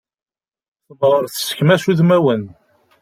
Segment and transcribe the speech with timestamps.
[0.87, 2.43] Temɣeṛ tessekmac udmawen.